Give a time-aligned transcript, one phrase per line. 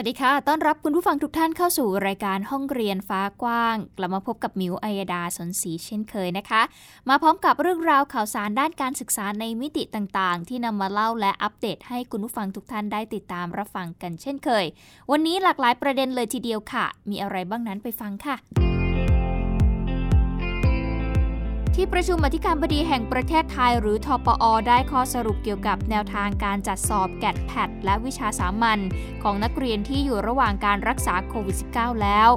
[0.00, 6.62] วัสดีค่ะ ต้อนรับคุณผู้ฟังทุกท่านเข้าสู่รายการห้องเรียนฟ้ากว้าง กลับมาพบกับมิวอัยดาสนศรีเช่นเคยนะคะ
[7.08, 14.64] มาพร้อมกับเรื่องราวข่าวสารด้านการศึกษาในมิติต่างๆ ที่นำมาเล่าและอัปเดตให้คุณผู้ฟังทุกท่านได้ติดตามรับฟังกันเช่นเคย
[15.10, 18.36] วันนี้หลากหลายประเด็นเลยทีเดียวค่ะ มีอะไรบ้างนั้นไปฟังค่ะ
[21.80, 28.78] ที่ประชุมอธิการบดีแห่งประเทศไทยหรือทปอ ได้ข้อสรุปเกี่ยวกับแนวทางการจัดสอบแกดแพดและวิชาสามัญ
[29.22, 32.30] ของนักเรียนที่อยู่ระหว่างการรักษาโควิด -19 แล้ว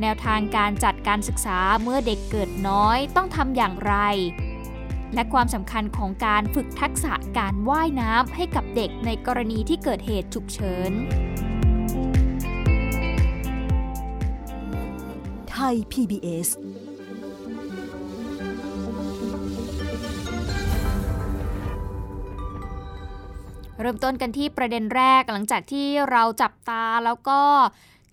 [0.00, 3.94] แนวทางการจัดการศึกษาเมื่อเด็กเกิดน้อยต้องทำอย่างไร
[5.14, 10.92] และความสำคัญของการฝึกทักษะการว่ายน้ำให้กับเด็กในกรณีที่เกิดเหตุฉุกเฉิน
[15.50, 16.48] ไทย PBS
[23.80, 27.40] เริ่มต้นกันที่ประเด็นแรกหลังจากที่เราจับตาแล้วก็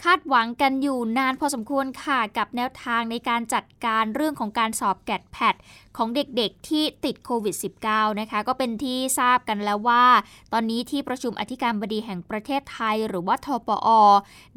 [0.03, 5.55] คาดหวังกันอยู่นานพอสมควรค่ะกับแนวทางในการจัดการเรื่องของการสอบแกดแพด
[5.97, 7.55] ของเด็กๆที่ติดโควิด
[7.87, 10.05] -19 นะคะ ก็เป็นที่ทราบกันแล้วว่า
[10.53, 13.89] ตอนนี้ที่ประชุมอธิการบดีแห่งประเทศไทย หรือว่าทปอ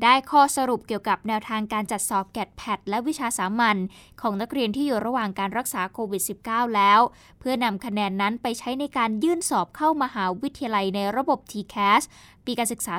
[0.02, 3.76] ได้ข้อสรุปเกี่ยวกับแนวทางการจัดสอบแกดแพดและวิชาสามัญ
[4.20, 7.00] ของนักเรียนที่อยู่ระหว่างการรักษาโควิด -19 แล้ว
[7.40, 12.02] เพื่อนำคะแนนนั้นไปใช้ในการยื่นสอบเข้ามหาวิทยาลัยในระบบ TCAS
[12.44, 12.94] ปีการศึกษา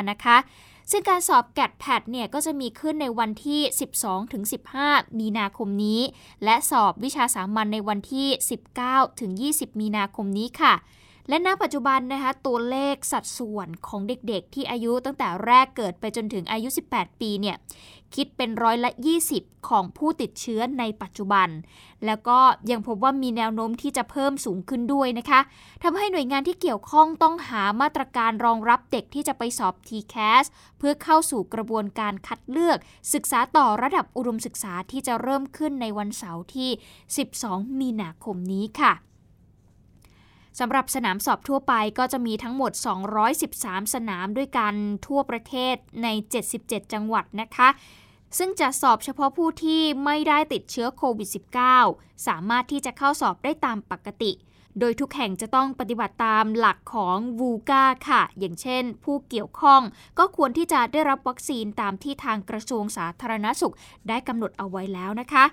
[0.00, 0.38] 2565 นะคะ
[0.90, 3.60] ซึ่งการสอบแกดแพดเนี่ยก็จะมีขึ้นในวันที่
[4.40, 6.00] 12-15 มีนาคมนี้
[6.44, 8.28] และสอบวิชาสามัญในวันที่
[9.58, 10.74] 19-20 มีนาคมนี้ค่ะ
[11.28, 17.56] และณปัจจุบันนะคะตัวเลขสัดส่วนของเด็กๆ ที่อายุตั้งแต่แรกเกิดไปจนถึงอายุ 18 ปีเนี่ย
[18.14, 18.90] คิดเป็นร้อยละ
[19.30, 21.48] 20 ของผู้ติดเชื้อในปัจจุบัน
[22.06, 22.38] แล้วก็
[22.70, 25.40] ยังพบว่ามีแนวโน้มที่จะเพิ่มสูงขึ้นด้วยนะคะ
[25.82, 30.44] ทำให้หน่วยงานที่เกี่ยวข้องต้องหามาตรการรองรับเด็กที่จะไปสอบ TCAS
[30.78, 32.78] เพื่อเข้าสู่กระบวนการคัดเลือก
[33.14, 36.70] ศึกษาต่อระดับอุดมศึกษาที่จะเริ่มขึ้นในวันเสาร์ที่
[37.24, 38.92] 12 มีนาคมนี้ค่ะ
[40.58, 42.72] สำหรับสนามสอบทั่วไปก็จะมีทั้งหมด
[43.32, 44.74] 213 สนามด้วยกัน
[45.06, 46.08] ทั่วประเทศใน
[46.50, 47.68] 77 จังหวัดนะคะ
[48.38, 51.28] ซึ่งจะสอบเฉพาะผู้ที่ไม่ได้ติดเชื้อโควิด
[51.76, 54.32] -19 สามารถที่จะเข้าสอบได้ตามปกติ
[54.80, 59.82] โดยทุกแห่งจะต้องปฏิบัติตามหลักของวูกาค่ะ อย่างเช่น ผู้เกี่ยวข้อง
[60.18, 63.74] ก็ควรที่จะได้รับวัคซีนตามที่ทางกระทรวงสาธารณสุข
[64.08, 65.44] ได้กำหนดเอาไว้แล้วนะคะ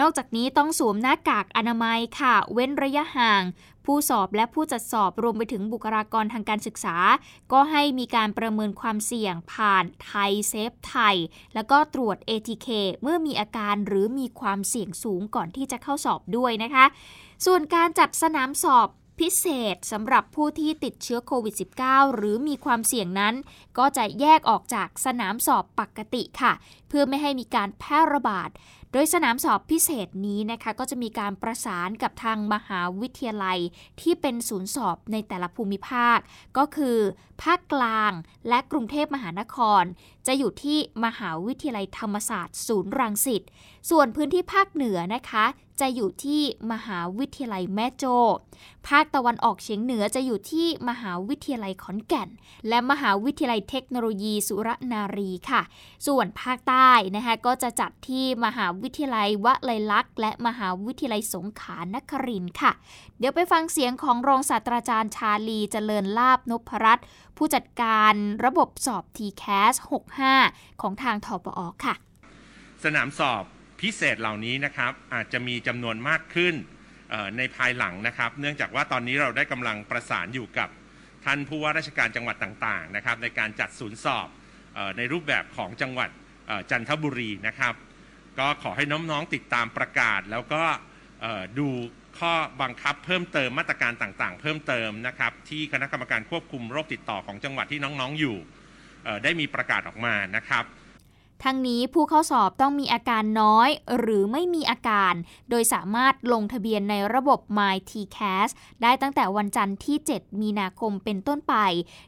[0.00, 3.42] นอกจากนี้ต้องสวมหน้ากากอนามัยค่ะ เว้นระยะห่าง
[3.84, 6.96] ผู้สอบและผู้จัดสอบรวมไปถึงบุคลากรทางการศึกษา
[7.52, 11.16] ก็ให้มีการประเมินความเสี่ยงผ่านไทยเซฟไทย
[11.54, 12.68] แล้วก็ตรวจ ATK
[13.02, 16.84] เมื่อมีอาการหรือมีความเสี่ยงสูงก่อนที่จะเข้าสอบด้วยนะคะ
[17.46, 18.88] ส่วนการจัดสนามสอบ
[19.20, 21.54] พิเศษสำหรับผู้ที่ติดเชื้อโควิด
[21.84, 23.34] -19 หรือมีความเสี่ยงนั้น
[23.78, 26.52] ก็จะแยกออกจากสนามสอบปกติค่ะ
[26.88, 28.50] เพื่อไม่ให้มีการแพร่ระบาด
[28.92, 33.58] โดยสนามสอบพิเศษนี้นะคะก็จะมีการประสานกับทางมหาวิทยาลัย
[34.00, 36.18] ที่เป็นศูนย์สอบในแต่ละภูมิภาค
[36.56, 36.98] ก็คือ
[37.42, 38.12] ภาคกลาง
[38.48, 39.82] และกรุงเทพมหานคร
[40.28, 43.42] จะอยู่ที่มหาวิทยาลัยธรรมศาสตร์ ศูนย์รังสิต
[43.90, 45.44] ส่วนพื้นที่ภาคเหนือนะคะ
[45.80, 48.04] จะอยู่ที่มหาวิทยาลัยแม่โจ
[48.88, 52.28] ภาคตะวันออกเฉียงเหนือจะอยู่ที่มหาวิทยาลัยขอนแก่น
[52.68, 55.62] และมหาวิทยาลัยเทคโนโลยีสุรนารีค่ะ
[56.06, 62.72] ส่วนภาคใต้นะคะก็จะจัดที่มหาวิทยาลัยวะลัยลักษณ์และมหาวิทยาลัยสงขลานครินทร์ค่ะ
[63.18, 67.06] เดี๋ยวไปฟังเสียงของรองศาสตราจารย์ชาลีเจริญลาบนพรัตน์
[67.36, 71.94] ผู้จัดการระบบสอบ t c a s 6 5 ของทางทปอค่ะ
[72.84, 73.44] สนามสอบ
[73.80, 76.54] พิเศษเหล่านี้นะครับอาจจะมีจำนวนมากขึ้น
[77.36, 80.68] ในภายหลังนะครับ เนื่องจากว่าตอนนี้เราได้กำลังประสานอยู่กับ
[81.24, 84.28] ท่านผู้ว่าราชการจังหวัดต่างๆนะครับ ในการจัดศูนย์สอบ
[84.96, 86.10] ในรูปแบบของจังหวัด
[86.70, 87.74] จันทบุรีนะครับ
[88.38, 90.62] ก็ขอให้น้องๆติดตามประกาศ แล้วก็
[91.58, 91.68] ดู
[92.18, 92.32] ข้อ
[92.62, 98.36] บังคับเพิ่มเติมมาตรการต่างๆ เพิ่มเติมนะครับ ที่คณะกรรมการควบคุมโรคติดต่อของจังหวัดที่น้องๆอยู่
[99.22, 100.64] ได้มีประกาศออกมานะครับ
[101.44, 103.68] ทั้งนี้ผู้เข้าสอบต้องมีอาการน้อย
[103.98, 105.14] หรือไม่มีอาการ
[105.50, 108.50] โดยสามารถลงทะเบียนในระบบ My TCAS
[108.82, 111.54] ได้ตั้งแต่วันจันทร์ที่ 7 มีนาคมเป็นต้นไป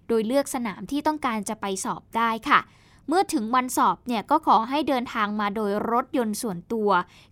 [0.08, 2.60] โดยเลือกสนามที่ต้องการจะไปสอบได้ค่ะ
[3.08, 6.90] เมื่อถึงวันสอบเนี่ยก็ขอให้เดินทางมาโดยรถยนต์ส่วนตัว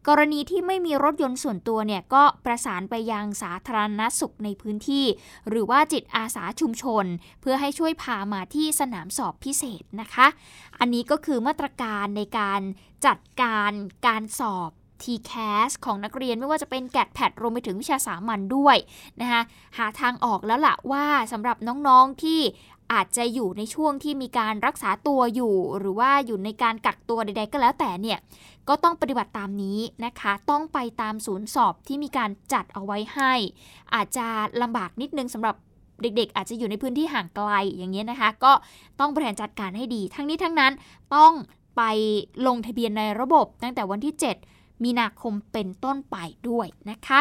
[0.08, 5.06] กรณีที่ไม่มีรถยนต์ส่วนตัวเนี่ยก็ประสานไปยังสาธารณสุขในพื้นที่
[5.48, 7.04] หรือว่าจิตอาสาชุมชน
[7.40, 10.26] เพื่อให้ช่วยพามาที่สนามสอบพิเศษนะคะ
[10.78, 12.60] อันนี้ก็คือมาตรการในการ
[13.06, 13.72] จัดการ
[14.06, 14.70] การสอบ
[15.02, 18.76] TCAS ของนักเรียนไม่ว่าจะเป็นแกดแพดรวมไปถึงวิชาสามัญด้วย
[19.20, 19.42] นะคะ
[19.78, 21.56] หาทางออกแล้วล่ะว่าสำหรับ
[21.88, 22.40] น้องๆที่
[22.92, 28.18] อาจจะอยู่ในช่วงที่มีการรักษาตัวอยู่ หรือว่าอยู่ในการกักตัวใด ๆ ก็แล้วแต่เนี่ย
[28.68, 33.32] ก็ต้องปฏิบัติตามนี้นะคะ ต้องไปตามศูนย์สอบที่มีการจัดเอาไว้ให้
[33.94, 34.26] อาจจะ
[34.62, 35.56] ลำบากนิดนึงสำหรับ
[36.02, 38.52] เด็กๆ อาจจะอยู่ในพื้นที่ห่างไกลอย่างเงี้ยนะคะ ก็
[39.00, 40.72] ต้องบริหารจัดการให้ดี ทั้งนี้ทั้งนั้น
[41.14, 41.32] ต้อง
[41.76, 41.82] ไป
[42.46, 44.14] ลงทะเบียนในระบบตั้งแต่วันที่
[44.50, 46.16] 7 มีนาคมเป็นต้นไป
[46.48, 47.20] ด้วยนะคะ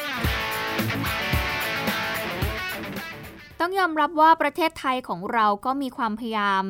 [3.63, 6.63] ต้องยอมรับว่าประเทศไทยของเราก็มีความพยายาม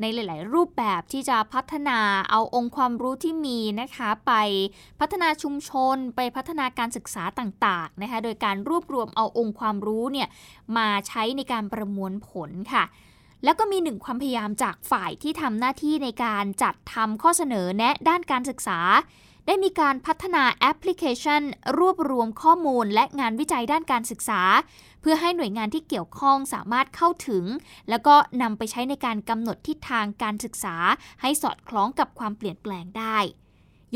[0.00, 1.98] ในหลาย ๆ รูปแบบที่จะพัฒนา
[2.30, 4.32] เอาองค์ความรู้ที่มีนะคะ ไป
[5.00, 10.28] พัฒนาชุมชนไปพัฒนาการศึกษาต่าง ๆ นะคะ โดยการรวบรวมเอาองค์ความรู้เนี่ย
[10.76, 12.84] มาใช้ในการประมวลผลค่ะ
[13.44, 18.80] แล้วก็มีหนึ่งความพยายามจากฝ่ายที่ทำหน้าที่ในการจัดทำข้อเสนอแนะด้านการศึกษา
[19.46, 21.42] ได้มีการพัฒนาแอปพลิเคชัน
[21.78, 24.40] รวบรวมข้อมูลและงานวิจัยด้านการศึกษา
[25.02, 27.44] เพื่อให้หน่วยงานที่เกี่ยวข้องสามารถเข้าถึง
[27.90, 30.76] แล้วก็นำไปใช้ในการกำหนดทิศทางการศึกษา
[31.20, 33.18] ให้สอดคล้องกับความเปลี่ยนแปลงได้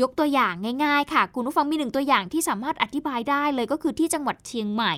[0.01, 0.53] ยกตัวอย่าง
[0.85, 4.93] ง่าย ๆ ค่ะ คุณผู้ฟังมีหนึ่งตัวอย่างที่สามารถอธิบายได้เลยก็คือที่จังหวัดเชียงใหม่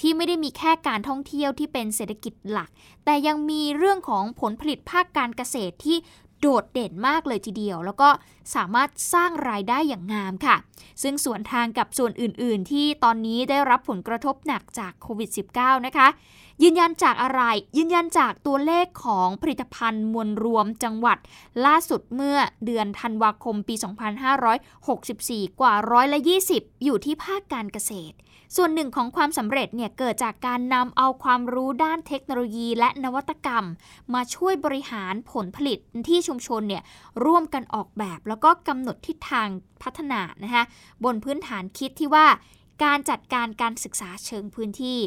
[0.00, 2.70] ที่ไม่ได้มีแค่การท่องเที่ยวที่เป็นเศรษฐกิจหลัก
[3.04, 5.96] แต่ยังมีเรื่องของผลผลิตภาคการเกษตรที่
[6.40, 8.08] โดดเด่นมากเลยทีเดียว แล้วก็
[8.54, 10.56] สามารถสร้างรายได้อย่างงามค่ะ
[11.02, 16.08] ซึ่งส่วนทางกับส่วนอื่น ๆ ที่ตอนนี้ได้รับผลกระทบหนักจากโควิด -19 นะคะ
[16.62, 17.42] ยืนยันจากอะไร
[17.76, 21.18] ยืนยันจากตัวเลขของผลิตภัณฑ์มวลรวมจังหวัด
[21.66, 23.74] ล่าสุดเมื่อเดือนธันวาคมปี
[24.86, 26.18] 2564 กว่าร้อยละ
[26.52, 28.16] 20 อยู่ที่ภาคการเกษตร
[28.56, 33.64] ส่วนหนึ่งของความสำเร็จเนี่ยเกิดจากการนำเอาความรู้ด้านเทคโนโลยีและนวัตกรรม
[34.14, 36.82] มาช่วยบริหารผลผลิตที่ชุมชนเนี่ย
[37.24, 39.48] ร่วมกันออกแบบแล้วแล้วก็กำหนดทิศทาง
[39.82, 40.64] พัฒนานะคะ
[41.04, 42.26] บนพื้นฐานคิดที่ว่า
[42.84, 45.00] การจัดการการศึกษาเชิงพื้นที่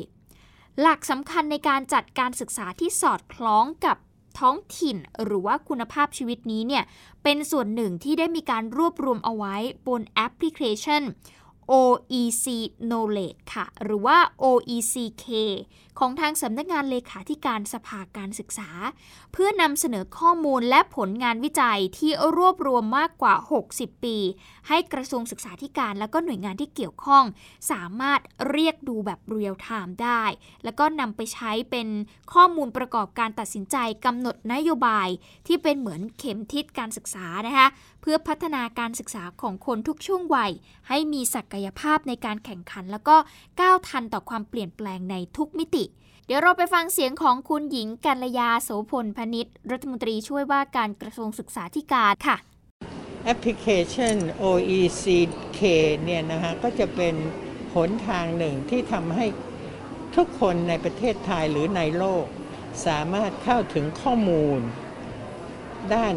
[0.82, 3.98] หลักสำคัญในการจัดการศึกษาที่สอดคล้องกับ
[4.40, 6.84] ท้องถิ่นหรือว่าคุณภาพชีวิตนี้เนี่ย
[7.24, 9.56] เป็นส่วนหนึ่งที่ได้มีการรวบรวมเอาไว้
[9.88, 11.04] บนแอปพลิเคชัน
[11.72, 12.46] OEC
[12.90, 15.26] Knowledge ค่ะ หรือว่า OECK
[16.00, 18.70] ของทางสำนักงานเลขาธิการสภาการศึกษา
[19.32, 23.36] เพื่อนำเสนอข้อมูลและผลงานวิจัยที่รวบรวมมากกว่า
[23.70, 24.18] 60 ปี
[24.68, 27.24] ให้กระทรวงศึกษาธิการ และก็หน่วยงานที่เกี่ยวข้อง
[27.72, 30.24] สามารถเรียกดูแบบเรียลไทม์ได้
[30.64, 31.88] แล้วก็นำไปใช้เป็น
[32.34, 35.08] ข้อมูลประกอบการตัดสินใจกำหนดนโยบาย
[35.48, 37.68] ที่เป็นเหมือนเข็มทิศการศึกษานะคะ
[38.02, 40.52] เพื่อพัฒนาการศึกษาของคนทุกช่วงวัย
[40.88, 43.16] ให้มีศักยภาพในการแข่งขัน แล้วก็
[43.60, 45.84] ก้าวทันต่อความเปลี่ยนแปลงในทุกมิติ
[46.30, 52.38] เดี๋ยวเราไปฟังเสียงของคุณหญิงกัลยาโสพลพนิษฐ์รัฐมนตรีช่วยว่าการกระทรวงศึกษาธิการค่ะ
[53.26, 55.62] แอปพลิเคชัน OECK
[56.04, 57.16] เนี่ยนะคะก็จะเป็น
[57.76, 59.26] หนทางหนึ่งที่ทำให้
[60.16, 62.26] ทุกคนในประเทศไทยหรือในโลก
[62.86, 64.60] สามารถเข้าถึงข้อมูล
[65.94, 66.14] ด้าน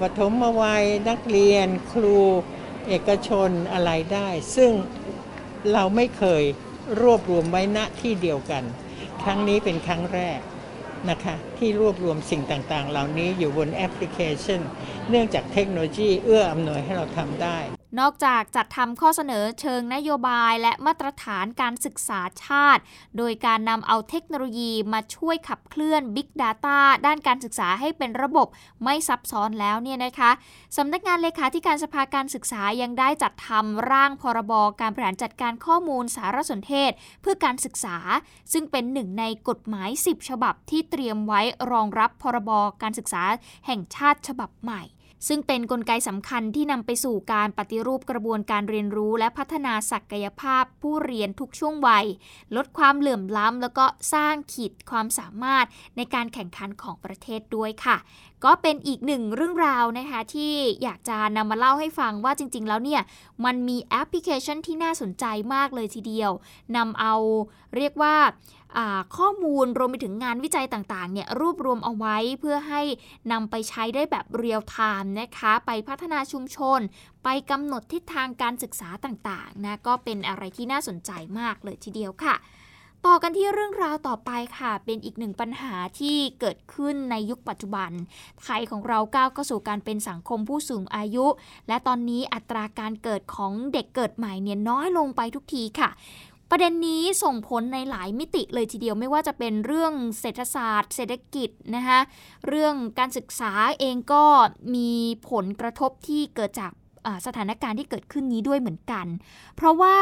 [0.00, 2.18] ปฐมวัยนักเรียนครู
[2.88, 4.72] เอกชนอะไรได้ ซึ่ง
[5.72, 6.42] เราไม่เคย
[7.00, 8.64] รวบรวมไว้ณที่เดียวกัน
[9.24, 10.40] ครั้งนี้เป็นครั้งแรก
[11.10, 14.60] นะคะที่รวบรวมสิ่งต่างๆ เหล่านี้อยู่บนแอปพลิเคชัน
[15.10, 17.58] เนื่องจากเทคโนโลยีเอื้ออำนวยให้เราทำได้
[18.00, 22.82] นอกจากจัดทำข้อเสนอเชิงนโยบายและมาตรฐานการศึกษาชาติ
[23.16, 28.48] โดยการนำเอาเทคโนโลยีมาช่วยขับเคลื่อน Big Data ด้านการศึกษาให้เป็นระบบ
[28.84, 30.30] ไม่ซับซ้อนแล้วเนี่ยนะคะ
[30.76, 37.96] สำนักงานเลขาธิการสภาการศึกษายังได้จัดทำร่างพรบการบริหารจัดการข้อมูลสารสนเทศ เพื่อการศึกษา
[38.52, 41.40] ซึ่งเป็นหนึ่งในกฎหมาย 10 ฉบับที่เตรียมไว้
[41.72, 42.50] รองรับพรบ
[42.82, 43.22] การศึกษา
[43.66, 44.82] แห่งชาติฉบับใหม่
[45.28, 52.06] ซึ่งเป็นนกลไกสำคัญที่นำไปสู่การปฏิรูปกระบวนการเรียนรู้ และพัฒนาศักยภาพผู้เรียนทุกช่วงวัย
[52.56, 55.66] ลดความเหลื่อมล้ำ แล้วก็สร้างขีดความสามารถ
[55.96, 57.96] ในการแข่งขันของประเทศด้วยค่ะ
[58.44, 63.02] ก็เป็นอีกหนึ่งเรื่องราวนะคะ ที่อยากจะนำมาเล่าให้ฟังว่าจริง ๆ แล้วเนี่ย
[63.44, 66.30] มันมีแอปพลิเคชันที่น่าสนใจมากเลยทีเดียว
[66.76, 67.14] นำเอา
[67.76, 68.16] เรียกว่า
[69.16, 72.82] ข้อมูลรวมไปถึงงานวิจัยต่างๆเนี่ยรวบรวมเอาไว้เพื่อให้
[73.32, 76.80] นำไปใช้ได้แบบเรียลไทม์นะคะไปพัฒนาชุมชน
[77.24, 82.36] ไปกำหนดทิศทางการศึกษาต่างๆนะก็เป็นอะไรที่น่าสนใจมากเลยทีเดียวค่ะ
[83.08, 87.90] ต่อกันที่เรื่องราวต่อไปค่ะ เป็นอีกหนึ่งปัญหาที่เกิดขึ้นในยุคปัจจุบัน
[88.42, 91.26] ไทยของเราก้าวเข้าสู่การเป็นสังคมผู้สูงอายุ
[91.68, 95.90] และตอนนี้อัตราการเกิดของเด็กเกิดใหม่เนี่ยน้อยลงไปทุกทีค่ะ
[96.56, 101.98] ประเด็นนี้ส่งผลในหลายมิติเลยทีเดียวไม่ว่าจะเป็นเรื่องเศรษฐศาสตร์ เศรษฐกิจนะคะ
[102.48, 104.24] เรื่องการศึกษาเองก็
[104.74, 104.90] มี
[105.30, 106.72] ผลกระทบที่เกิดจาก
[107.26, 109.06] สถานการณ์ที่เกิดขึ้นนี้ด้วยเหมือนกัน
[109.56, 109.96] เพราะว่า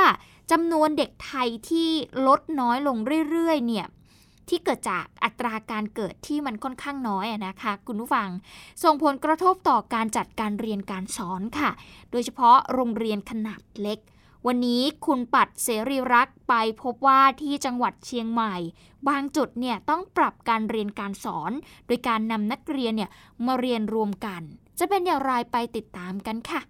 [0.51, 1.89] จำนวนเด็กไทยที่
[2.27, 2.97] ลดน้อยลง
[3.31, 3.87] เรื่อยๆเนี่ย
[4.49, 8.29] ที่เกิดจากอัตราการเกิดที่มันค่อนข้างน้อยนะคะคุณผู้ฟัง
[8.83, 11.71] ส่งผลกระทบต่อการจัดการเรียนการสอนค่ะ
[12.11, 13.99] โดยเฉพาะโรงเรียนขนาดเล็ก
[14.47, 18.57] วันนี้คุณปัดเสรีรักไปพบว่าที่จังหวัดเชียงใหม่
[19.09, 21.53] บางจุดเนี่ยต้องปรับการเรียนการสอน
[21.87, 23.11] โดยการนำนักเรียนเนี่ย
[23.47, 24.43] มาเรียนรวมกัน
[24.79, 26.61] จะเป็นอย่างไรไปติดตามกันค่ะ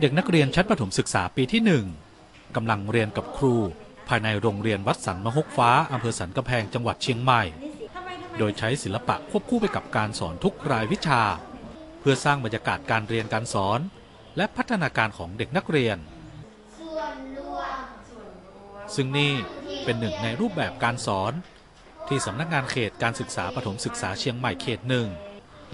[0.00, 1.84] เด็กนักเรียนชั้นประถมศึกษาปีที่หนึ่ง
[2.56, 3.56] กำลังเรียนกับครู
[4.08, 7.42] ภายในโรงเรียนวัดสันมหกฟ้าอำเภอสันกำแพงจังหวัดเชียงใหม่
[8.38, 11.22] โดยใช้ศิลปะควบคู่ไปกับการสอนทุกรายวิชา
[12.00, 13.80] เพื่อสร้างบรรยากาศการเรียนการสอน
[14.36, 15.98] และพัฒนาการของเด็กนักเรียน
[18.94, 19.32] ซึ่งนี่
[19.84, 21.32] เป็นหนึ่งในรูปแบบการสอน
[22.08, 25.08] ที่สำนักงานเขตการศึกษาปฐมศึกษาเชียงใหม่เขตหนึ่ง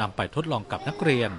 [0.00, 1.30] นำไปทดลองกับนักเรียน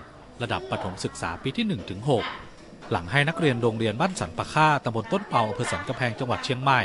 [0.42, 6.82] ระดับปฐมศึกษาปีที่1ถึง6หลังให้นักเรียนโรงเรียนบ้านสันปะค่าตำบลต้นเปาอำเภอสันกำแพงจังหวัดเชียงใหม่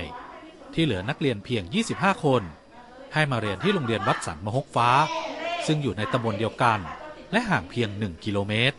[0.74, 1.62] ที่เหลือนักเรียนเพียง
[1.94, 2.42] 25 คน
[3.14, 4.88] ให้มาเรียนที่โรงเรียนวัดสันมหกฟ้า
[5.66, 6.78] ซึ่งอยู่ในตำบลเดียวกัน
[7.32, 8.76] และห่างเพียง 1 กิโลเมตร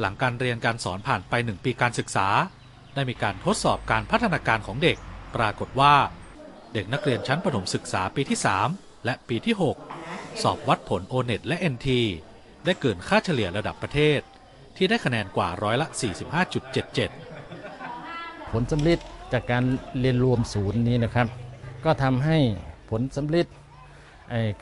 [0.00, 2.28] หลังการเรียนการสอนผ่านไป 1 ปีการศึกษา
[2.94, 4.96] ได้มีการทดสอบการพัฒนาการของเด็ก
[5.36, 5.94] ปรากฏว่า
[6.74, 8.38] เด็กนักเรียนชั้นประถมศึกษาปีที่
[8.70, 9.54] 3 และปีที่
[9.98, 11.88] 6 สอบวัดผลโอเน็ตและ NT
[12.64, 14.20] ได้เกินค่าเฉลี่ยระดับประเทศ
[14.76, 15.86] ที่ได้คะแนนกว่าร้อยละ
[16.78, 18.98] 45.77 ผลสำลิด
[19.32, 19.64] จากการ
[20.00, 21.26] เรียนรวมศูนย์นี้นะครับ
[21.84, 22.38] ก็ทำให้
[22.90, 23.46] ผลสำลิด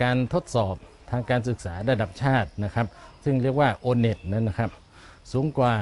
[0.02, 0.75] การทดสอบ
[1.11, 2.87] ทางการศึกษาระดับชาตินะครับ
[3.25, 4.70] ซึ่งเรียกว่าโอเน็ตนั้นนะครับ
[5.32, 5.75] สูงกว่า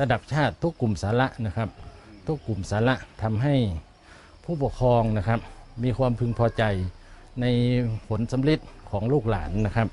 [0.00, 1.68] ระดับชาติทุกกลุ่มสาระนะครับ
[2.26, 3.54] ทุกกลุ่มสาระทำให้
[4.44, 5.40] ผู้ปกครองนะครับ
[5.84, 6.62] มีความพึงพอใจ
[7.40, 7.46] ใน
[8.08, 8.60] ผลสำลิด
[8.90, 9.88] ของลูกหลานนะครับ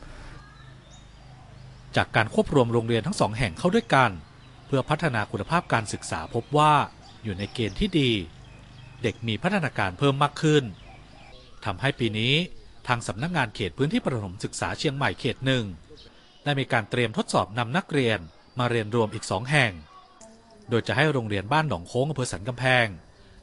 [1.96, 4.12] จากการควบรวมโรงเรียนทั้งสองแห่งเข้าด้วยกัน
[4.66, 6.74] เพื่อพัฒนาคุณภาพการศึกษาพบว่า
[7.24, 8.12] อยู่ในเกณฑ์ที่ดี
[9.04, 10.64] เด็กมีพัฒนาการเพิ่มมากขึ้น
[11.66, 15.66] ทำให้ปีนี้างสำนักงงานเขตพื้นที่ประถมศึกษาเชียงใหม่เขตหนึ่ง
[16.44, 18.20] ได้มีการเตรียมทดสอบนำนักเรียน
[18.60, 19.72] มาเรียนรวมอีกสองแห่ง
[20.70, 22.88] โดยจะให้โรงเรียนบ้านหนองโค้งอำเภอสันกำแพง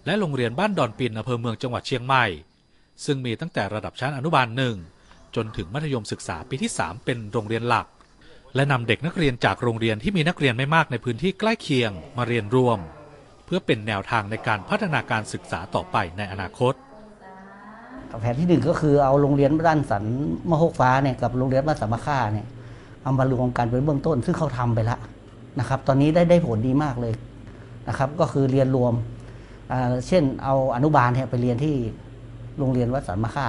[0.06, 2.24] และโรงเรียนบ้านดอนปินอำเภอเมืองจังหวัดเชียงใหม่
[3.04, 4.76] ซึ่งมีตั้งแต่ระดับชั้นอนุบาลหนึ่ง
[5.36, 7.86] จนถึงมัธยมศึกษาปีที่ 3 เป็นโรงเรียนหลัก
[8.54, 12.78] และนำเด็กนักเรียนจากโรงเรียนที่มีนักเรียนไม่มากในพื้นที่ใกล้เคียงมาเรียนรวม
[13.44, 16.74] เพื่อเป็นแนวทางในการพัฒนาการศึกษาต่อไปในอนาคต
[18.20, 20.04] แผนที่หนึ่งก็คือเอาโรงเรียนบ้านสัน
[20.50, 22.46] มโหกฟ้าเนี่ยกับโรงเรียนบ้านสามาค่าเนี่ย
[23.02, 25.00] เอามารวมกันเป็นเบื้องต้น ซึ่งเขาทำไปแล้ว
[25.58, 27.14] นะครับ ตอนนี้ได้ได้ผลดีมากเลย
[27.88, 28.94] นะครับ ก็คือเรียนรวม
[30.06, 31.74] เช่นเอาอนุบาลเนี่ยไปเรียนที่
[32.58, 33.46] โรงเรียนวัดสันมาค่า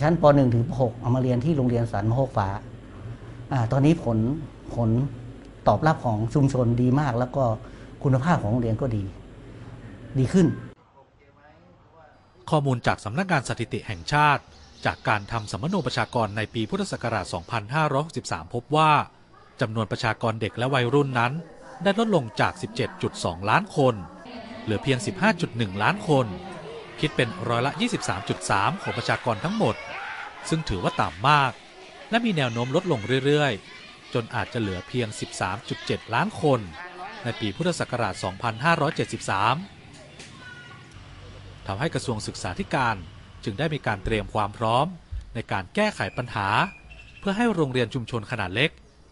[0.00, 2.48] ชั้นป .1 ถึงป .6 เอามาเรียนที่โรงเรียนสันมโหกฟ้า
[3.72, 4.18] ตอนนี้ผล
[4.74, 4.90] ผล
[5.68, 7.44] ตอบรับของชุมชนดีมาก แล้วก็
[8.02, 9.02] คุณภาพของโรงเรียนก็ดี
[10.18, 10.46] ดีขึ้น
[12.50, 14.42] ข้อมูลจากสำนักงานสถิติแห่งชาติ
[14.86, 17.26] จากการทำสมโนประชากรในปีพุทธศักราช
[17.90, 18.92] 2563 พบว่า
[19.60, 21.32] จำนวนประชากรเด็กและวัยรุ่นนั้น
[21.82, 22.52] ได้ลดลงจาก
[23.00, 23.94] 17.2 ล้านคน
[24.62, 24.98] เหลือเพียง
[25.40, 26.26] 15.1 ล้านคน
[27.00, 27.72] คิดเป็นร้อยละ
[28.26, 29.76] 23.3 ของประชากรทั้งหมด
[30.48, 31.52] ซึ่งถือว่าต่ำมาก
[32.10, 35.08] และมีแนวโน้มลดลงเรื่อยๆ จนอาจจะเหลือเพียง
[35.60, 36.60] 13.7 ล้านคน
[37.24, 39.77] ในปีพุทธศักราช 2573
[41.70, 42.96] ทำให้กระทรวงศึกษาธิการ
[43.44, 44.86] จึงได้มีการเตรียมความพร้อม
[45.34, 46.48] ในการแก้ไขปัญหา
[47.20, 48.70] เพื่อให้โรงเรียนชุมชนขนาดเล็ก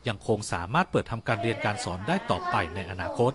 [0.08, 3.32] ยังคงสามารถเปิดทำการเรียนการสอนได้ต่อไปในอนาคต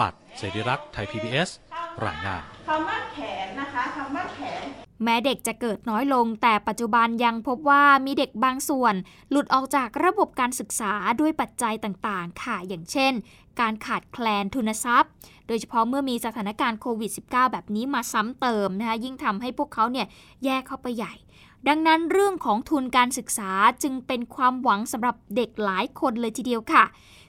[0.00, 1.48] ปัดเสรีรักษ์ไทย PBS
[2.06, 4.62] รายงานคำว่าแขนนะคะคำว่าแขน
[5.04, 8.94] แม้เด็กจะเกิดน้อยลง แต่ปัจจุบันยังพบว่ามีเด็กบางส่วน
[9.30, 13.12] หลุดออกจากระบบการศึกษาด้วยปัจจัยต่างๆ ค่ะ อย่างเช่น
[13.60, 15.12] การขาดแคลนทุนทรัพย์
[15.46, 20.06] โดยเฉพาะเมื่อมีสถานการณ์โควิด -19 แบบนี้มาซ้ำเติมนะคะยิ่งทำให้พวกเขาเนี่ย
[20.44, 21.14] แยกเข้าไปใหญ่
[21.68, 23.50] ดังนั้นเรื่องของทุนการศึกษา
[23.82, 26.84] จึงเป็นความหวังสำหรับเด็กหลายคนเลยทีเดียวค่ะ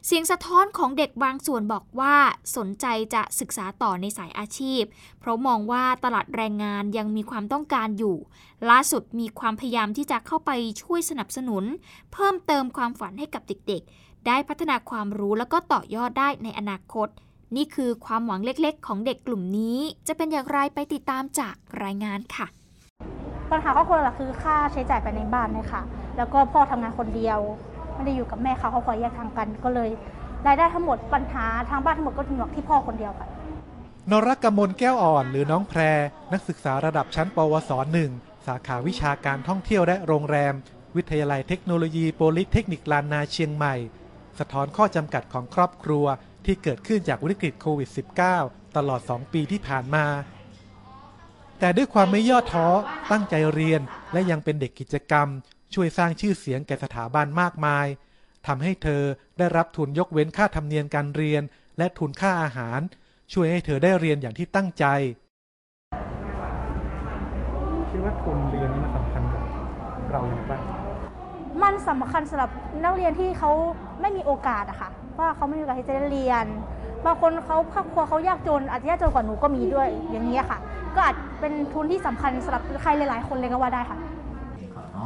[0.05, 2.15] เสียงสะท้อนของเด็กบางส่วนบอกว่า
[2.57, 4.83] สนใจจะศึกษาต่อในสายอาชีพ
[5.19, 8.17] เพราะมองว่าตลาดแรงงานยังมีความต้องการอยู่
[8.69, 11.63] ล่าสุดมีความพยายามที่จะเข้าไปช่วยสนับสนุน
[12.13, 17.07] เพิ่มเติมความฝันให้กับเด็กๆได้พัฒนาความรู้แล้วก็ต่อยอดได้ในอนาคต
[17.55, 19.77] นี่คือความหวังเล็กๆ ของเด็กกลุ่มนี้
[20.07, 22.47] จะเป็นอย่างไรไปติดตามจากรายงานค่ะ
[23.51, 25.81] ปัญหาครอบครัวหลักคือค่าใช้จ่ายภายในบ้านเนี่ยค่ะ
[26.17, 27.39] แล้วก็พ่อทำงานคนเดียว
[27.93, 29.89] ไม่ได้อยู่กับแม่เขาเขาคอยแยกทางกันก็เลย
[30.47, 33.27] รายได้ทั้งหมดปัญหาทางบ้านทั้งหมดก็ถึงหนวกที่พ่อคนเดียวค่ะ
[34.11, 35.79] นรกมลแก้วอ่อนหรือน้องแพร
[36.33, 38.11] นักศึกษาระดับชั้น ปวสหนึ่ง
[38.45, 40.53] สาขาวิชาการท่องเที่ยวและโรงแรม
[40.95, 43.75] วิทยาลัยเทคโนโลยีโปลิเทคนิคลานนาเชียงใหม่
[44.39, 46.05] สะท้อนข้อจำกัดของครอบครัว
[46.47, 47.89] ที่เกิดขึ้นจากวิกฤตโควิด
[48.33, 50.05] -19 ตลอด 2 ปีที่ผ่านมา
[51.59, 52.67] แต่ด้วยความไม่ย่อท้อ
[53.11, 53.81] ตั้งใจเรียน
[54.13, 55.27] และยังเป็นเด็กกิจกรรม
[55.73, 57.87] ช่วยสร้างชื่อเสียงแก่สถาบันมากมาย
[58.47, 59.01] ทำให้เธอ
[59.37, 61.43] ได้รับทุนยกเว้นค่าธรรมเนียมการเรียน
[61.77, 62.79] และทุนค่าอาหาร
[63.33, 64.85] ช่วยให้เธอได้เรียนอย่างที่ตั้งใจ
[67.89, 69.43] คิดว่าทุนเรียนนี้มันสำคัญกับ
[70.11, 70.61] เราอย่างไรบ้าง
[71.63, 72.49] มันสำคัญสำหรับ
[72.83, 73.51] นักเรียนที่เขา
[74.01, 74.89] ไม่มีโอกาสอะค่ะ
[75.19, 76.45] ว่าเขาไม่มีโอกาสที่จะได้เรียน
[77.05, 80.59] บางคนเขาครอบครัวเขายากจนอาจจะยากจนกว่าหนูก็มีด้วยอย่างนี้ยค่ะ
[80.95, 83.97] ก็อาจเป็นทุนที่สำคัญสำหรับใครหลาย ๆ คนเลยก็ว่าได้ค่ะ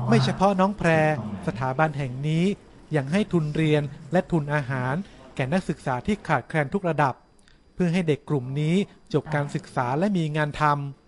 [0.09, 0.89] ไม่เฉพาะน้องแพร
[1.47, 2.43] สถาบันแห่งนี้
[2.95, 4.93] ยังให้ทุนเรียนและทุนอาหาร
[5.35, 7.13] แก่นักศึกษาที่ขาดแคลนทุกระดับ
[7.73, 8.75] เพื่อให้เด็กกลุ่มนี้
[9.13, 10.63] จบการศึกษาและมีงานท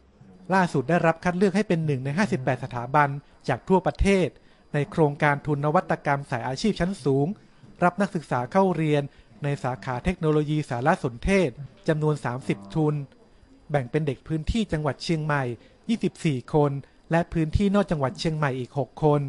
[0.06, 3.10] ำล่าสุดได้รับคัดเลือกให้เป็นหนึ่งใน 58 สถาบัน
[3.50, 4.28] จากทั่วประเทศ
[4.74, 7.28] ในโครงการทุนนวัตกรรมสายอาชีพชั้นสูง
[7.84, 9.04] รับนักศึกษาเข้าเรียน
[9.44, 11.50] ในสาขาเทคโนโลยีสารสนเทศ
[11.88, 12.16] จำนวน
[12.46, 12.96] 30 ทุน
[13.72, 15.44] แบ่งเป็นเด็กพื้นที่จังหวัดเชียงใหม่
[16.44, 16.72] 24 คน
[17.12, 19.22] และพื้นที่นอกจังหวัดเชียงใหม่อีก 6 คน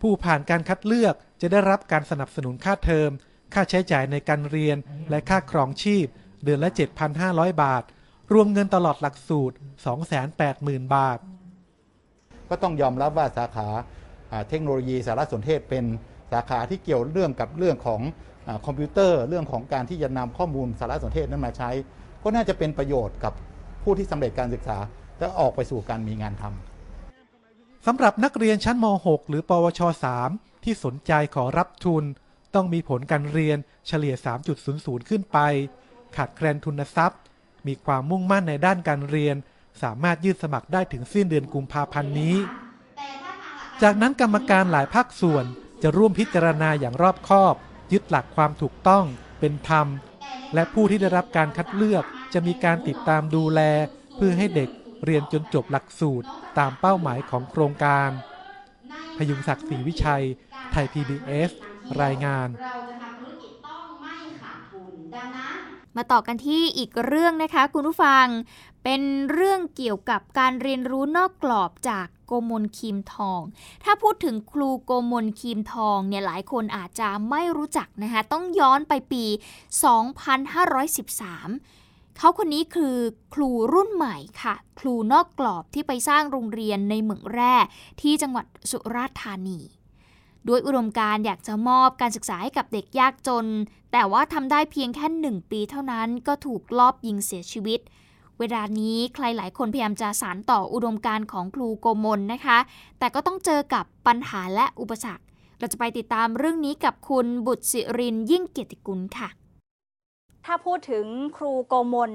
[0.00, 3.10] ผู้ผ่านการคัดเลือกจะได้รับการสนับสนุนค่าเทอม
[3.54, 4.76] ค่าใช้จ่ายในการเรียน
[5.10, 6.06] และค่าครองชีพ
[6.44, 6.70] เดือนละ
[7.16, 7.82] 7,500 บาท
[8.32, 9.56] รวมเงินตลอดหลักสูตร
[10.24, 11.18] 280,000 บาท
[12.48, 13.68] ก็ต้องยอมรับว่าสาขา
[14.30, 15.84] อ่าเทคโนโลยีสารสนเทศเป็น
[16.32, 18.00] สาขาที่เกี่ยวเรื่องกับเรื่องของ
[18.48, 21.70] อคอมพิวเตอร์ เรื่องของการที่จะนำข้อมูลสารสนเทศนั้นมาใช้
[22.22, 23.32] ก็น่าจะเป็นประโยชน์กับ
[23.82, 24.78] ผู้ที่สำเร็จการศึกษา
[25.18, 29.80] และออกไปสู่การมีงานทำสำหรับนักเรียนชั้นม .6 หรือ ปวช
[30.22, 32.04] 3 ที่สนใจขอรับทุน
[32.54, 34.14] ต้องมีผลการเรียนเฉลี่ย
[34.62, 35.38] 3.00 ขึ้นไป
[36.16, 37.20] ขาดแคลนทุนทรัพย์
[37.66, 39.36] มีความมุ่งมั่นในด้านการเรียน
[39.82, 42.36] สามารถยื่นสมัครได้ถึงสิ้นเดือนกุมภาพันธ์นี้
[43.82, 45.44] จากนั้นกรรมการหลายภาคส่วน
[45.82, 47.54] จะร่วมพิจารณาอย่างรอบคอบ
[47.92, 49.04] ยึดหลักความถูกต้อง
[49.40, 49.86] เป็นธรรม
[50.54, 53.60] และผู้ที่ได้รับการคัดเลือกจะมีการติดตามดูแล
[54.16, 54.70] เพื่อให้เด็ก
[55.04, 56.26] เรียนจนจบหลักสูตร
[56.58, 58.10] ตามเป้าหมายของโครงการ
[59.16, 60.24] พยุงศักดิ์ศรีวิชัย
[60.72, 61.50] ไทย PBS
[62.02, 62.48] รายงาน
[65.96, 68.26] มาต่อกันที่อีกเรื่องนะคะคุณผู้ฟัง
[68.84, 73.40] เป็นเรื่องเกี่ยวกับการเรียนรู้นอกกรอบจาก กมลคีมทอง
[73.84, 79.34] ถ้าพูดถึงครูโกมลคีมทองเนี่ยหลายคนอาจจะไม่รู้จักนะคะต้องย้อนไปปี 2513
[82.18, 82.96] เขาคนนี้คือ
[83.34, 87.54] ครูรุ่นใหม่ค่ะ ครูนอกกรอบที่ไปสร้างโรงเรียนในเหมืองแร่
[88.00, 89.60] ที่จังหวัดสุราษฎร์ธานี
[90.48, 93.46] ด้วยอุดมการอยากจะมอบการศึกษาให้กับเด็กยากจน
[93.92, 97.80] แต่ว่าทำได้เพียงแค่หนึ่งปีเท่านั้นก็ถูกลอบยิงเสียชีวิต
[98.38, 102.58] เวลานี้ใครหลายคนพยายามจะสานต่ออุดมการของครูโกมลนะคะ
[102.98, 105.24] แต่ก็ต้องเจอกับปัญหาและอุปสรรค
[105.58, 109.28] เราจะไปติดตามเรื่องนี้กับคุณบุตรศิรินยิ่งเกียรติกุลค่ะ
[110.44, 112.12] ถ้าพูดถึงครูโกมล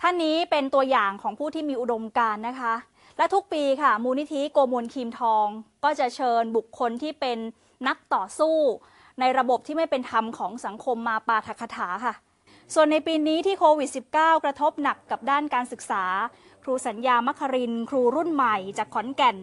[0.00, 2.74] ท่านนี้เป็นตัวอย่างของผู้ที่มีอุดมการนะคะ
[3.16, 5.46] และทุกปีค่ะ มูลนิธิโกมลคีมทอง
[5.84, 7.38] ก็จะเชิญบุคคลที่เป็น
[7.86, 8.56] นักต่อสู้
[9.20, 12.14] ในระบบที่ไม่เป็นธรรมของสังคมมาปาฐกถาค่ะ
[12.74, 16.04] ส่วนในปีนี้ที่โควิด -19 กระทบหนักกับด้านการศึกษา
[16.62, 19.36] ครูสัญญามัคริน ครูรุ่นใหม่จากขอนแก่น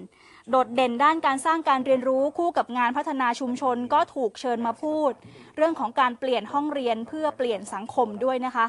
[0.50, 5.12] โดดเด่นด้านการสร้างการเรียนรู้คู่กับงานพัฒนาชุมชนก็ถูกเชิญมาพูด
[5.56, 8.66] เรื่องของการเปลี่ยนห้องเรียนเพื่อเปลี่ยนสังคมด้วยนะคะ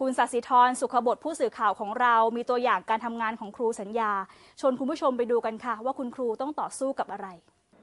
[0.00, 4.12] คุณสัสิธรสุขบดผู้สื่อข่าวของเรา มีตัวอย่างการทำงานของครูสัญญา
[4.60, 7.28] ชวนคุณผู้ชมไปดูกันค่ะ ว่าคุณครูต้องต่อสู้กับอะไร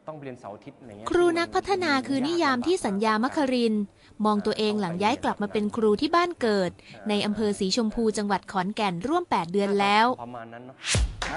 [0.07, 3.83] ต้องเรียนเสาร์อาทิตย์อะไรเงี้ยครูนักพัฒนาคือนิยามที่สัญญามัคครินทร์
[4.25, 6.71] มองตัวเองหลังย้ายกลับมาเป็นครูที่บ้านเกิด
[7.09, 10.75] ในอำเภอสีชมพูจังหวัดขอนแก่นร่วม 8 เดือนแล้ว ประมาณนั้นเนาะ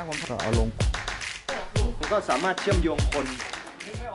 [0.09, 0.69] ผมเอาลง
[2.13, 3.27] ก็สามารถเชื่อมโยงคน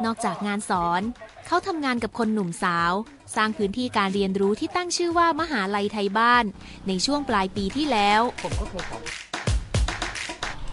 [0.05, 1.01] นอกจากงานสอน
[1.47, 2.91] เขาทำงานกับคนหนุ่มสาว
[3.35, 6.45] สร้างพื้นที่การเรียนรู้ที่ตั้งชื่อว่ามหาลัยไทยบ้าน
[6.87, 8.21] ในช่วงปลายปีที่แล้ว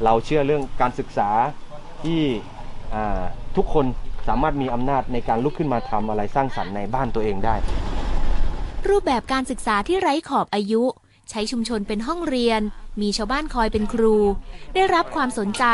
[0.05, 1.31] เราเชื่อเรื่องการศึกษา
[2.05, 2.21] ที่
[2.95, 3.23] อ่า
[3.57, 3.87] ทุกคน
[4.29, 7.57] สามารถมีอำนาจในการลุกขึ้นมาทำอะไรสร้างสรรค์ในบ้านตัวเองได้
[8.89, 10.83] รูปแบบการศึกษาที่ไร้ขอบอายุ
[11.31, 12.61] ใช้ชุมชนเป็นห้องเรียน
[13.01, 14.17] มีชาวบ้านคอยเป็นครู
[14.75, 15.65] ได้รับความสนใจ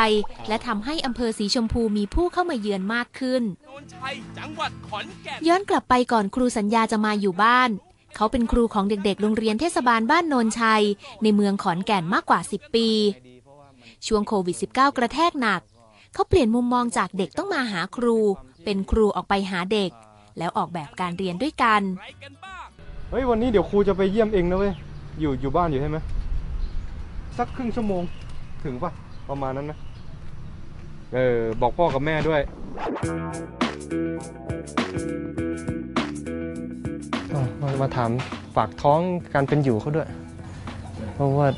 [0.49, 3.43] และทำให้อำเภอสีชมพูมีผู้เข้ามาเยือนมากขึ้น
[5.49, 7.71] ย้อนกลับไปก่อนครูสัญญาจะมาอยู่บ้าน
[8.17, 10.85] เขาเป็นครูของเด็กๆ โรงเรียนเทศบาลบ้านโนนชัย
[11.23, 12.89] ในเมืองขอนแก่นมากกว่า 10 ปี
[14.07, 15.61] ช่วงโควิด -19 กระแทกหนัก
[16.17, 18.17] เขาเปลี่ยนมุมมองจากเด็กต้องมาหาครู
[18.65, 19.91] เป็นครูออกไปหาเด็ก
[20.39, 21.83] แล้วออกแบบการเรียนด้วยกัน
[23.11, 24.75] เฮ้ยวันนี้เดี๋ยวครูจะไปเยี่ยมเองนะเว้ย
[25.21, 25.99] อยู่อยู่บ้านอยู่ใช่ไหม
[27.39, 28.03] สักครึ่งชั่วโมง
[28.65, 28.93] ถึงปะ
[29.29, 29.79] ประมาณนั้นนะ
[31.15, 32.41] เออ บอกพ่อกับแม่ด้วย
[37.61, 38.11] มามาถาม
[38.57, 39.01] ฝากท้อง
[39.35, 40.09] การเป็นอยู่เขาด้วย
[41.15, 41.49] เพราะว่า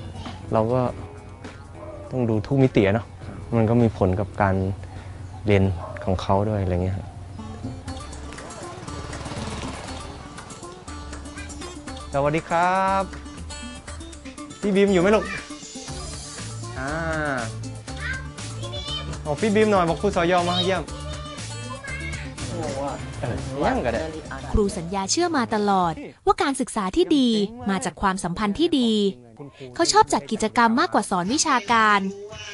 [0.53, 0.81] เราก็
[2.11, 3.07] ต้องดูทุกมิติอะเนาะ
[3.57, 4.55] มันก็มีผลกับการ
[5.47, 5.63] เรียน
[6.05, 6.99] ของเขาด้วยอะไรเงี้ย
[12.13, 13.05] สวัสดีครับ
[14.61, 15.25] พี่บีมอยู่ไหมลูก
[16.79, 16.91] อ่า
[19.25, 20.83] บอกพี่บีมหน่อยบอกครูสอยอมาเยี่ยม
[22.49, 22.67] เออ
[23.59, 24.01] เยี่ยมก็ได้
[24.53, 25.93] ครูสัญญาเชื่อมาตลอด
[26.27, 27.29] ว่าการศึกษาที่ดี
[27.71, 28.93] มาจากความสัมพันธ์ที่ดี
[29.75, 32.01] เขาชอบจัดกิจกรรมมากกว่าสอนวิชาการ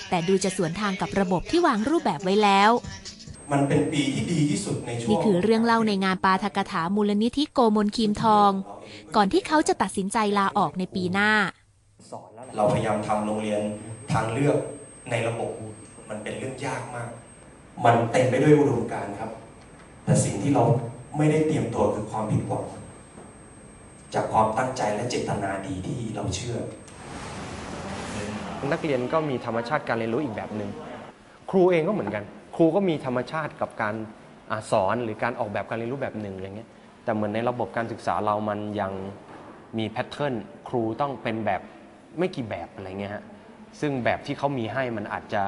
[0.08, 2.70] แต่ดูจะสวนทางกับระบบที่วางรูปแบบไว้แล้ว
[3.52, 8.50] มันเป็นปีที่ดีที่สุดในช่วงนี่คือเรื่องเล่าในงานปาทกถามูลนิธิโกมลคีมทอง
[9.16, 11.30] ก่อนที่เขาจะตัดสินใจลาออกในปีหน้า
[12.56, 13.60] เราพยายามทำโรงเรียน
[14.12, 14.56] ทางเลือก
[15.10, 15.50] ในระบบ
[16.08, 17.08] มันเป็นเรื่องยากมาก
[17.84, 19.30] มันเต็มไปด้วยอุดมการณ์ครับ
[20.04, 20.64] แต่สิ่งที่เรา
[21.16, 22.64] ไม่ได้เตรียมตัวคือความผิดหวัง
[24.14, 26.56] จากความตั้งใจและเจตนาดีที่เราเชื่อ
[28.72, 30.70] นักเรียนก็มีธรรมชาติการเรียนรู้อีกแบบหนึ่ง
[31.50, 32.24] ครูเองก็เหมือนกัน
[32.56, 33.94] ครูก็มีธรรมชาติกับการ
[34.50, 36.68] อสอนหรือการออกแบบการเรียนรู้แบบหนึ่งอย่างเงี้ย
[37.04, 38.92] แต่เหมือนในระบบการศึกษาเรามันยัง
[39.78, 40.34] มีแพทเทิร์น
[40.68, 41.62] ครูต้องเป็นแบบ
[42.18, 43.24] ไม่กี่แบบอะไรเงี้ยฮะ
[43.80, 45.42] ซึ่งแบบที่เขามีให้มันอาจจะ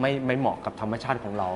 [0.00, 1.48] ไม่ไม่เหมาะกับธรรมชาติของเรา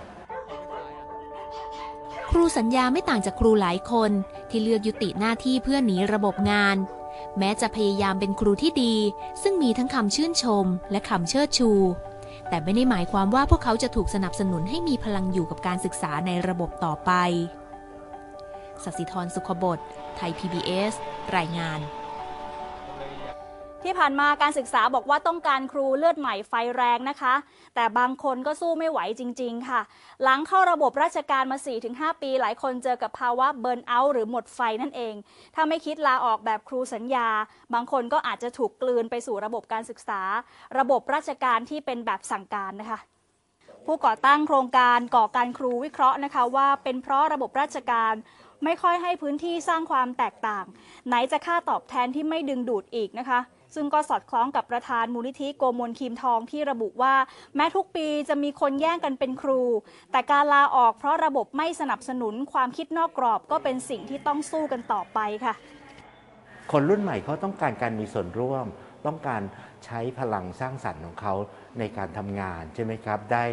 [2.31, 4.11] ครูสัญญาไม่ต่างจากครูหลายคน
[4.51, 6.77] ที่เลือกยุติหน้าที่เพื่อหนีระบบงาน
[7.39, 8.95] แม้จะพยายามเป็นครูที่ดี
[9.43, 11.71] ซึ่งมีทั้งคำชื่นชม และคำเชิดชู
[12.49, 17.11] แต่ไม่ได้หมายความว่าพวกเขาจะถูกสนับสนุนให้มีพลังอยู่กับการศึกษาในระบบต่อไป
[18.85, 19.79] สัสิธรสุขบด
[20.17, 20.95] ไทย PBS
[21.37, 21.81] รายงาน
[23.85, 27.35] ที่ผ่านมาการศึกษาบอกว่าต้องการครูเลือดใหม่ไฟแรงนะคะ
[27.75, 29.81] แต่บางคนก็สู้ไม่ไหวจริง ๆ ค่ะ
[30.23, 31.59] หลังเข้าระบบราชการมา
[31.91, 35.15] 4-5 ปี หลายคนเจอกับภาวะเบิร์นเอาท์หรือหมดไฟนั่นเอง
[35.55, 37.29] ถ้าไม่คิดลาออกแบบครูสัญญา
[37.75, 40.23] บางคนก็อาจจะถูกกลืนไปสู่ระบบการศึกษา
[40.79, 42.99] ระบบราชการที่เป็นแบบสั่งการนะคะ
[43.87, 48.15] ผู้ก่อตั้งโครงการก่อการครูวิเคราะห์นะคะว่าเป็นเพราะระบบราชการ
[48.65, 50.65] ไม่ค่อยให้พื้นที่สร้างความแตกต่าง
[51.07, 53.41] ไหนจะค่าตอบแทนที่ไม่ดึงดูดอีกนะคะ
[53.75, 57.15] ซึ่งก็สอดคล้องกับประธานมูลนิธิโกมลคีมทองที่ระบุว่า
[57.57, 59.61] แม้ทุกปีจะมีคนแย่งกันเป็นครู
[60.13, 65.55] แต่การลาออกเพราะระบบไม่สนับสนุนความคิดนอกกรอบก็เป็นสิ่งที่ต้องสู้กันต่อไปค่ะ
[66.73, 68.67] คนรุ่นใหม่เขาต้องการการมีส่วนร่วม
[69.07, 69.43] ต้องการ
[69.85, 71.35] ใช้พลังสร้างสรรค์ของเขา
[71.79, 73.45] ในการทำงานใช่ไหมครับได้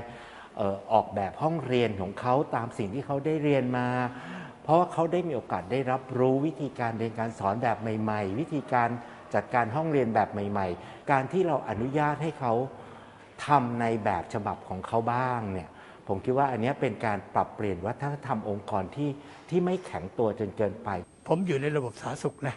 [0.58, 3.88] เอ่อออกแบบห้องเรียนของเขาตามสิ่งที่เขาได้เรียนมา
[4.64, 8.90] เพราะว่าเขาได้มีโอกาสได้รับรู้วิธีการเรียนการสอนแบบใหม่ ๆ วิธีการ
[9.36, 12.54] จัดการห้องเรียนแบบใหม่ ๆ การที่เราอนุญาตให้เขา
[13.46, 15.70] ทำในแบบฉบับของเขาบ้างเนี่ย
[16.08, 19.10] ผมคิดว่าอันนี้เป็นการปรับเปลี่ยนวัฒนธรรมองค์กรที่
[19.50, 20.90] ที่ไม่แข็งตัวจนเกินไป
[21.28, 22.56] ผมอยู่ในระบบสาธารณสุขนะ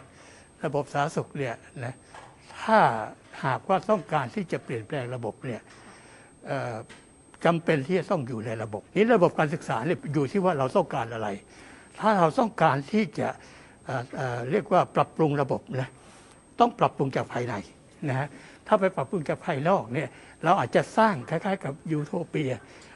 [0.64, 1.54] ระบบสาธารณสุขเนี่ย
[1.84, 1.94] นะ
[2.60, 2.78] ถ้า
[3.44, 5.60] หากว่าต้องการที่จะเปลี่ยนแปลงระบบเนี่ย
[7.44, 11.28] จำเป็นที่จะต้องอยู่ในระบบ นี้ระบบการศึกษาเนี่ยอยู่ที่ว่าเราต้องการอะไร
[11.98, 13.28] ถ้าเราต้องการที่จะ
[13.86, 15.88] เเอ่อเรียกว่าปรับปรุงระบบนะ
[16.60, 17.54] ต้องปรับปรุงจากภายใน
[18.08, 18.28] นะฮะ
[18.66, 20.08] ถ้าไปปรับปรุงจากภายนอกเนี่ย
[20.44, 22.52] เราอาจจะสร้างคล้ายๆ กับยูโทเปีย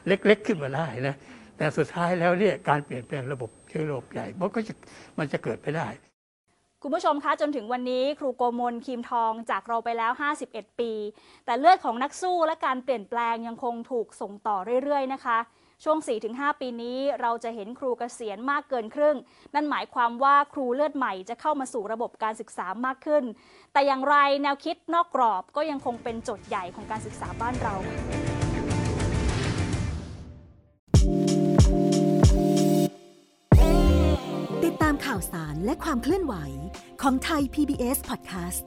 [0.07, 1.15] เล็กๆ ขึ้นมาได้นะ
[1.57, 4.73] แต่สุดท้ายแล้วเนี่ยการเปลี่ยนแปลงระบบเชิงระบบใหญ่มันก็จะ
[5.17, 5.87] มันจะเกิดไปได้
[6.81, 10.11] คุณผู้ชมคะจนถึงวันนี้ครูโกมลคีมทองจากเราไปแล้ว
[10.45, 10.91] 51 ปี
[11.45, 15.37] แต่เลือดของนักสู้และการเปลี่ยนแปลงยังคงถูกส่งต่อเรื่อยๆ นะคะ
[15.83, 15.97] ช่วง
[16.29, 19.17] 4-5 ปีนี้เราจะเห็นครูเกษียณมากเกินครึ่ง
[19.55, 23.23] นั่นหมายความว่าครูเลือดใหม่จะเข้ามาสู่ระบบการศึกษามากขึ้น
[23.73, 27.75] แต่อย่างไรแนวคิดนอกกรอบก็ยังคงเป็นโจทย์ใหญ่ของการศึกษาบ้านเรา
[34.63, 36.35] ติดตามข่าวสารและความเคลื่อนไหว
[37.01, 38.63] ของไทย PBS Podcast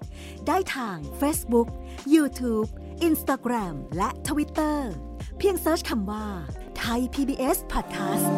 [0.46, 1.68] ได้ทาง Facebook,
[2.14, 2.68] YouTube,
[3.08, 4.78] Instagram และ Twitter
[5.38, 6.26] เพียงเซิร์ชคำว่า
[6.78, 8.28] ไทย PBS Podcast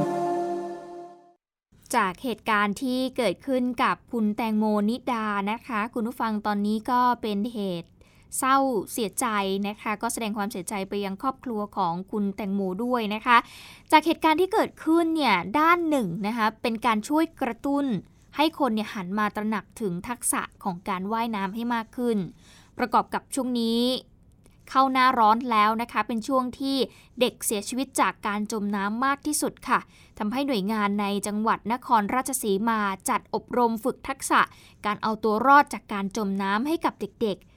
[1.95, 7.91] จากเหตุการณ์ที่เกิดขึ้นกับคุณแตงโมนิดานะคะ คุณผู้ฟังตอนนี้ก็เป็นเหตุ
[8.39, 8.57] เศร้า
[8.93, 9.27] เสียใจ
[9.69, 13.37] นะคะ ก็แสดงความเสียใจไปยังครอบครัวของคุณแตงโมด้วยนะคะ
[13.93, 17.85] จากเหตุการณ์ที่เกิดขึ้นเนี่ยด้านหนึ่งนะคะเป็นการช่วยกระตุ้น
[18.37, 22.19] ให้คนเนี่ยหันมาตระหนักถึงทักษะของการว่ายน้ำให้มากขึ้น
[22.79, 23.81] ประกอบกับช่วงนี้
[24.71, 26.77] เข้าหน้าร้อนแล้วนะคะ เป็นช่วงที่
[27.21, 29.81] เด็กเสียชีวิตจากการจมน้ำมากที่สุดค่ะ
[30.19, 34.41] ทำให้หน่วยงานในจังหวัดนครราชสีมาจัดอบรมฝึกทักษะ
[34.87, 37.50] การเอาตัวรอดจากการจมน้ำให้กับเด็กๆ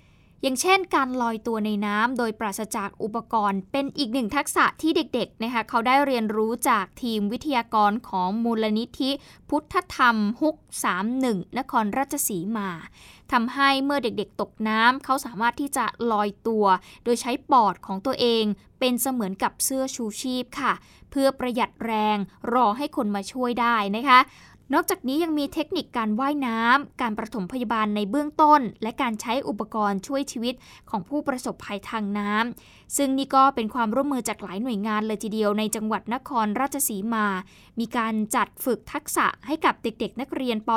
[0.43, 9.11] อย่างเช่น การลอยตัวในน้ำโดยปราศจากอุปกรณ์ เป็นอีกหนึ่งทักษะที่เด็กๆนะคะเขาได้เรียนรู้จากทีมวิทยากรของมูลนิธิ
[9.49, 10.55] พุทธธรรมฮุก
[11.05, 12.69] 31 นครราชสีมา
[13.31, 16.65] ทำให้เมื่อเด็กๆตกน้ำเขาสามารถที่จะลอยตัว
[17.03, 18.43] โดยใช้ปอดของตัวเอง
[18.79, 20.73] เป็นเสมือนกับเสื้อชูชีพค่ะ
[21.11, 22.17] เพื่อประหยัดแรง
[22.53, 24.19] รอให้คนมาช่วยได้นะคะ
[24.73, 30.55] นอกจากนี้ยังมีเทคนิคการว่ายน้ำ การประถมพยาบาลในเบื้องต้น และการใช้อุปกรณ์ช่วยชีวิต
[30.89, 37.25] ของผู้ประสบภัยทางน้ำ ซึ่งนี่ก็เป็นความร่วมมือจากหลายหน่วยงานเลยทีเดียวในจังหวัดนครราชสีมา
[37.79, 40.69] มีการจัดฝึกทักษะให้กับเด็กๆ นักเรียนป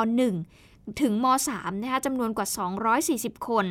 [0.47, 2.47] .1 ถึงม .3 นะคะจำนวนกว่า
[2.97, 3.65] 240 คน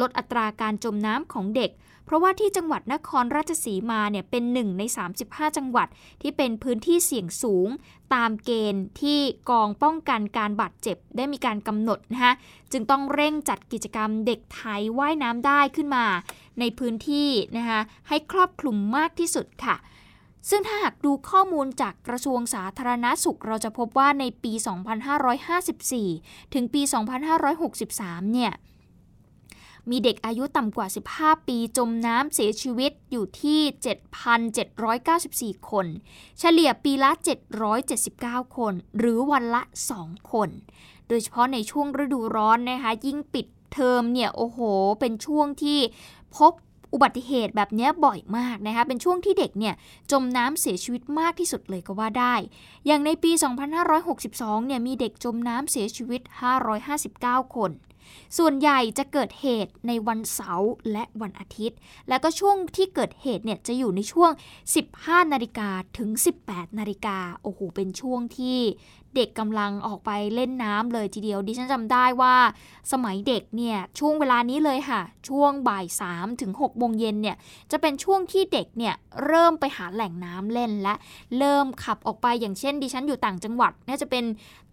[0.00, 1.70] ลดอัตราการจมน้ำของเด็ก
[2.08, 4.82] เพราะว่าที่จังหวัดนครราชสีมาเนี่ยเป็นหนึ่งใน
[5.20, 5.88] 35 จังหวัด
[6.22, 7.68] ที่เป็นพื้นที่เสี่ยงสูง
[8.14, 12.34] ตามเกณฑ์ที่กองป้องกันการบาดเจ็บได้มีการกำหนดนะคะ
[12.72, 16.04] จึงต้องเร่งจัดกิจกรรมเด็กไทยว่ายน้ำได้ขึ้นมา
[16.60, 19.76] ในพื้นที่นะคะให้ครอบคลุมมากที่สุดค่ะ
[20.50, 24.52] ซึ่งถ้าหากดูข้อมูลจากกระทรวงสาธารณาสุข เราจะพบว่าในปี
[25.32, 26.82] 2554 ถึงปี
[27.56, 28.52] 2563 เนี่ย
[29.90, 33.60] มีเด็กอายุต่ำกว่า 15 ปีจมน้ำเสียชีวิตอยู่ที่
[35.60, 35.86] 7,794 คน
[36.38, 37.10] เฉลี่ยปีละ
[38.00, 39.62] 779 คน หรือวันละ
[39.96, 40.48] 2 คน
[41.08, 44.58] โดยเฉพาะในช่วงฤดูร้อนนะคะ ยิ่งปิดเทอมเนี่ย โอ้โห
[45.00, 45.80] เป็นช่วงที่
[46.36, 46.52] พบ
[46.92, 49.74] อุบัติเหตุแบบนี้บ่อยมากนะคะ เป็นช่วงที่เด็กเนี่ย
[50.12, 52.34] จมน้ำเสียชีวิตมากที่สุดเลยก็ว่าได้
[52.86, 53.30] อย่างในปี
[53.98, 56.20] 2562 เนี่ยมีเด็กจมน้ำเสียชีวิต
[56.88, 57.70] 559 คน
[58.38, 64.30] ส่วนใหญ่จะเกิดเหตุในวันเสาร์และวันอาทิตย์ แล้วก็ช่วงที่เกิดเหตุเนี่ยจะอยู่ในช่วง
[64.82, 65.68] 15 นาฬิกา
[65.98, 66.10] ถึง
[66.44, 68.58] 18 นาฬิกาโอ้โหเป็นช่วงที่
[69.16, 72.34] เด็กกำลังออกไปเล่นน้ำเลยทีเดียว ดิฉันจำได้ว่า
[72.92, 77.36] สมัยเด็กเนี่ยช่วงเวลานี้เลยค่ะ ช่วงบ่าย3ถึง6โมงเย็นเนี่ย
[77.70, 78.94] จะเป็นช่วงที่เด็กเนี่ย
[79.26, 80.94] เริ่มไปหาแหล่งน้ำเล่นและ
[81.38, 84.24] เริ่มขับออกไปอย่างเช่น ดิฉันอยู่ต่างจังหวัดน่าจะเป็น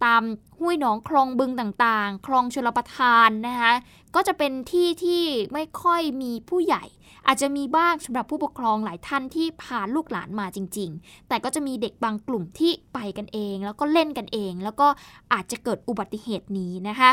[0.04, 0.22] ตาม
[0.58, 3.72] ห้วยหนองคลองบึงต่างๆ คลองชลประทานนะคะ
[4.14, 6.84] ก็จะเป็นที่ที่ไม่ค่อยมีผู้ใหญ่
[7.28, 14.88] อาจจะมีบ้างสำหรับผู้ปกครองหลายท่านที่พาลูกหลานมาจริง ๆ แต่ก็จะมีเด็กบางกลุ่มที่ไปกันเอง แล้วก็เล่นกันเอง แล้วก็
[15.32, 17.10] อาจจะเกิดอุบัติเหตุนี้นะคะ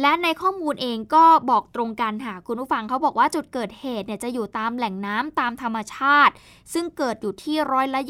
[0.00, 6.34] และในข้อมูลเองก็บอกตรงกันค่ะคุณผู้ฟังเขาบอกว่าจุดเกิดเหตุเนี่ยจะอยู่ตามแหล่งน้ำตามธรรมชาติ
[6.72, 8.00] ซึ่งเกิดอยู่ที่ร้อยละ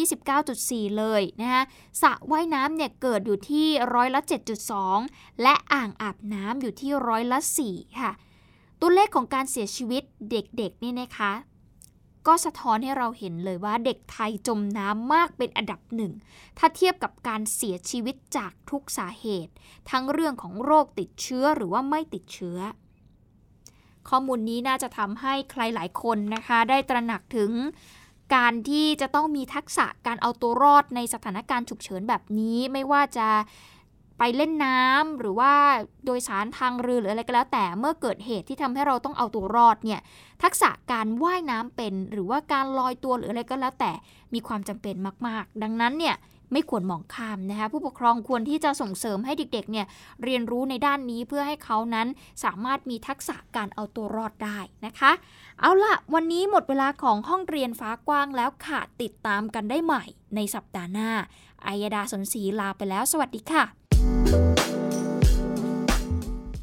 [0.45, 1.63] 29.4 เลยนะคะ
[2.03, 4.21] สระว่ายน้ำเนี่ยเกิดอยู่ที่ร้อยละ
[4.81, 7.39] 7.2 และอ่างอาบน้ำอยู่ที่ร้อยละ
[7.69, 8.11] 4 ค่ะ
[8.81, 11.33] ตัวเลขของการเสียชีวิตเด็กๆนี่นะคะ
[12.27, 16.13] ก็สะท้อนให้เราเห็นเลยว่าเด็กไทยจมน้ำมากเป็นอันดับหนึ่ง
[16.59, 19.53] ถ้าเทียบกับการเสียชีวิตจากทุกสาเหตุ
[19.91, 22.59] ทั้งเรื่องของโรคติดเชื้อหรือว่าไม่ติดเชื้อ
[24.09, 27.51] ข้อมูลนี้น่าจะทำให้ใครหลายคนนะคะ ได้ตระหนักถึง
[28.35, 33.29] การที่จะต้องมีทักษะการเอาตัวรอดในสถานการณ์ฉุกเฉินแบบนี้ไม่ว่าจะ
[34.19, 35.53] ไปเล่นน้ำหรือว่า
[36.05, 40.01] โดยสารทางเรือหรืออะไรก็แล้ว แต่เมื่อเกิดเหตุที่ทำให้เราต้องเอาตัวรอดเนี่ย
[40.43, 43.93] ทักษะการว่ายน้ำเป็น หรือว่าการลอยตัวหรืออะไรก็แล้วแต่
[44.35, 44.95] มีความจำเป็น
[45.27, 46.17] มาก ๆ ดังนั้นเนี่ย
[46.53, 49.87] ไม่ควรมองข้ามนะคะผู้ปกครองควรที่จะส่งเสริมให้เด็กๆเนี่ย
[50.25, 52.09] เรียนรู้ในด้านนี้เพื่อให้เขานั้น
[52.45, 55.13] สามารถมีทักษะการเอาตัวรอดได้นะคะ
[55.61, 60.05] เอาล่ะวันนี้หมดเวลาของห้องเรียนฟ้ากว้างแล้วค่ะติดตามกันได้ใหม่
[60.37, 61.11] ในสัปดาห์หน้า
[61.67, 63.86] อายดาสนศรีลาไปแล้ว สวัสดีค่ะ